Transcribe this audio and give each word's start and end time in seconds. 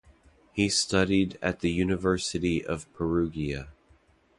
He 0.51 0.67
studied 0.69 1.37
at 1.43 1.59
the 1.59 1.69
University 1.69 2.65
of 2.65 2.91
Perugia. 2.91 3.67